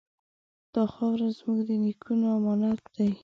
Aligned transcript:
دا 0.73 0.83
خاوره 0.93 1.27
زموږ 1.37 1.59
د 1.67 1.69
نیکونو 1.83 2.27
امانت 2.37 2.81
دی. 2.95 3.11